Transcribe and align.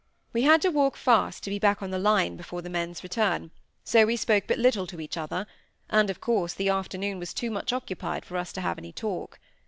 We 0.33 0.41
had 0.41 0.63
to 0.63 0.69
walk 0.69 0.97
fast 0.97 1.43
to 1.43 1.51
be 1.51 1.59
back 1.59 1.83
on 1.83 1.91
the 1.91 1.99
line 1.99 2.35
before 2.35 2.63
the 2.63 2.71
men's 2.71 3.03
return, 3.03 3.51
so 3.83 4.03
we 4.07 4.15
spoke 4.15 4.45
but 4.47 4.57
little 4.57 4.87
to 4.87 4.99
each 4.99 5.15
other, 5.15 5.45
and 5.91 6.09
of 6.09 6.19
course 6.19 6.55
the 6.55 6.69
afternoon 6.69 7.19
was 7.19 7.35
too 7.35 7.51
much 7.51 7.71
occupied 7.71 8.25
for 8.25 8.35
us 8.37 8.51
to 8.53 8.61
have 8.61 8.79
any 8.79 8.91
talk. 8.91 9.39